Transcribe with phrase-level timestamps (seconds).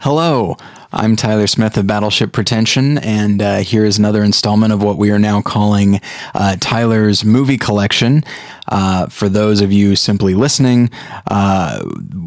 [0.00, 0.56] Hello,
[0.98, 5.10] I'm Tyler Smith of Battleship Pretension, and uh, here is another installment of what we
[5.10, 6.00] are now calling
[6.34, 8.24] uh, Tyler's Movie Collection.
[8.68, 10.90] Uh, for those of you simply listening,
[11.30, 11.84] uh,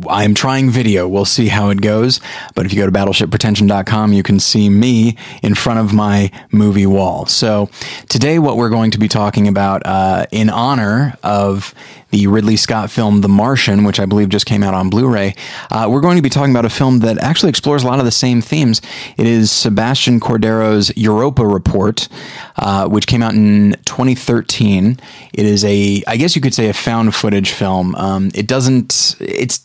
[0.08, 1.08] I'm trying video.
[1.08, 2.22] We'll see how it goes.
[2.54, 6.86] But if you go to battleshippretension.com, you can see me in front of my movie
[6.86, 7.26] wall.
[7.26, 7.70] So
[8.08, 11.74] today, what we're going to be talking about uh, in honor of
[12.12, 15.36] the Ridley Scott film The Martian, which I believe just came out on Blu ray,
[15.70, 18.06] uh, we're going to be talking about a film that actually explores a lot of
[18.06, 18.59] the same themes.
[18.62, 22.08] It is Sebastian Cordero's Europa Report,
[22.58, 25.00] uh, which came out in 2013.
[25.34, 27.96] It is a, I guess you could say, a found footage film.
[27.96, 29.64] Um, it doesn't, it's,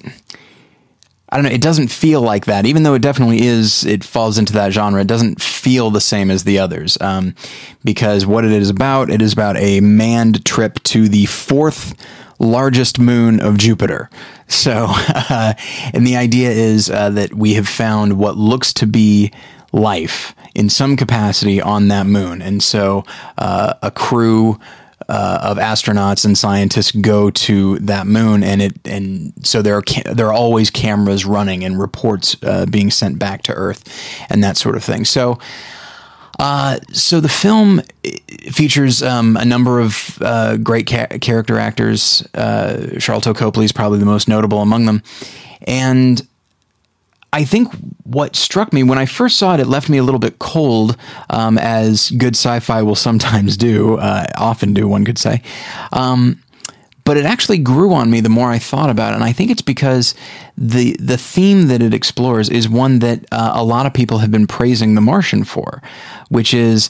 [1.34, 1.50] I don't know.
[1.50, 3.84] It doesn't feel like that, even though it definitely is.
[3.84, 5.00] It falls into that genre.
[5.00, 7.34] It doesn't feel the same as the others, um,
[7.82, 11.96] because what it is about, it is about a manned trip to the fourth
[12.38, 14.10] largest moon of Jupiter.
[14.46, 15.54] So, uh,
[15.92, 19.32] and the idea is uh, that we have found what looks to be
[19.72, 23.02] life in some capacity on that moon, and so
[23.38, 24.60] uh, a crew.
[25.06, 29.82] Uh, of astronauts and scientists go to that moon, and it and so there are
[29.82, 33.84] ca- there are always cameras running and reports uh, being sent back to Earth,
[34.30, 35.04] and that sort of thing.
[35.04, 35.38] So,
[36.38, 37.82] uh, so the film
[38.50, 42.26] features um, a number of uh, great ca- character actors.
[42.32, 45.02] Uh, Sharlto Copley is probably the most notable among them,
[45.66, 46.26] and
[47.34, 50.20] I think what struck me when I first saw it, it left me a little
[50.20, 50.96] bit cold,
[51.30, 55.42] um, as good sci-fi will sometimes do, uh, often do, one could say.
[55.92, 56.40] Um,
[57.04, 59.50] but it actually grew on me the more I thought about it, and I think
[59.50, 60.14] it's because
[60.56, 64.30] the the theme that it explores is one that uh, a lot of people have
[64.30, 65.82] been praising The Martian for,
[66.28, 66.88] which is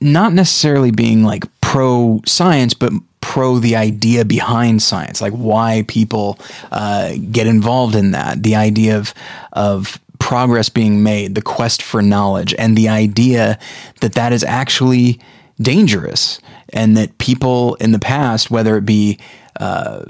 [0.00, 2.92] not necessarily being like pro science, but
[3.36, 6.38] pro the idea behind science, like why people
[6.72, 9.12] uh, get involved in that, the idea of
[9.52, 13.58] of progress being made, the quest for knowledge, and the idea
[14.00, 15.20] that that is actually
[15.60, 19.18] dangerous and that people in the past, whether it be
[19.60, 20.02] uh,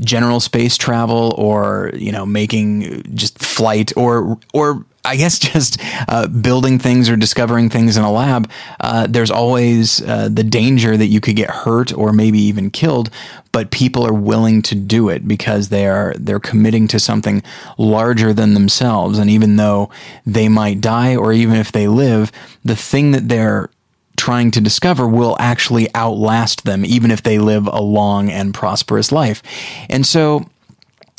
[0.00, 6.28] general space travel or you know making just flight or or I guess just uh,
[6.28, 11.06] building things or discovering things in a lab, uh, there's always uh, the danger that
[11.06, 13.10] you could get hurt or maybe even killed.
[13.50, 17.42] But people are willing to do it because they are they're committing to something
[17.76, 19.18] larger than themselves.
[19.18, 19.90] And even though
[20.24, 22.32] they might die, or even if they live,
[22.64, 23.68] the thing that they're
[24.16, 29.12] trying to discover will actually outlast them, even if they live a long and prosperous
[29.12, 29.42] life.
[29.90, 30.48] And so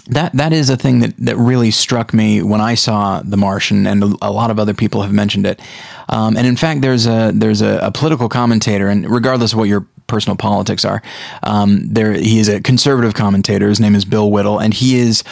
[0.07, 3.87] that that is a thing that, that really struck me when I saw The Martian,
[3.87, 5.61] and a, a lot of other people have mentioned it.
[6.09, 9.69] Um, and in fact, there's a there's a, a, political commentator, and regardless of what
[9.69, 11.01] your personal politics are,
[11.43, 13.69] um, there he is a conservative commentator.
[13.69, 15.23] His name is Bill Whittle, and he is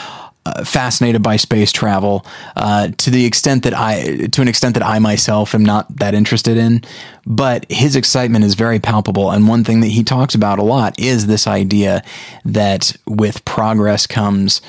[0.64, 2.26] fascinated by space travel
[2.56, 6.14] uh, to the extent that I, to an extent that I myself am not that
[6.14, 6.84] interested in.
[7.26, 11.00] But his excitement is very palpable, and one thing that he talks about a lot
[11.00, 12.04] is this idea
[12.46, 14.62] that with progress comes.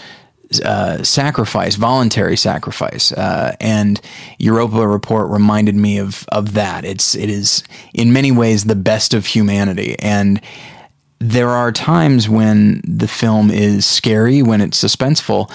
[0.62, 4.02] Uh, sacrifice, voluntary sacrifice, uh, and
[4.38, 6.84] Europa report reminded me of of that.
[6.84, 10.42] It's it is in many ways the best of humanity, and
[11.22, 15.48] there are times when the film is scary, when it's suspenseful,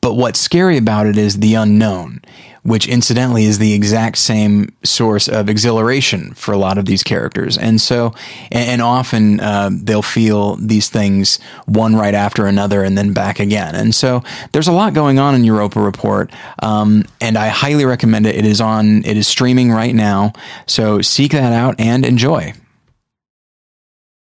[0.00, 2.20] but what's scary about it is the unknown,
[2.64, 7.56] which incidentally is the exact same source of exhilaration for a lot of these characters.
[7.56, 8.14] And so,
[8.50, 13.76] and, often uh, they'll feel these things one right after another and then back again.
[13.76, 16.32] And so there's a lot going on in Europa Report.
[16.60, 18.34] Um, and I highly recommend it.
[18.34, 20.32] It is on, it is streaming right now.
[20.66, 22.54] So seek that out and enjoy.